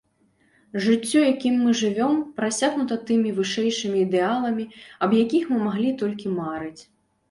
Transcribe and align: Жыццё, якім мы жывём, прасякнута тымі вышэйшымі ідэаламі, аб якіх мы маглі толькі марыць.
Жыццё, 0.85 1.19
якім 1.33 1.59
мы 1.65 1.75
жывём, 1.83 2.17
прасякнута 2.41 2.99
тымі 3.11 3.37
вышэйшымі 3.43 3.97
ідэаламі, 4.09 4.69
аб 5.05 5.11
якіх 5.23 5.43
мы 5.55 5.65
маглі 5.69 5.99
толькі 6.05 6.39
марыць. 6.45 6.79